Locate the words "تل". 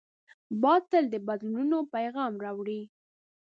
0.91-1.05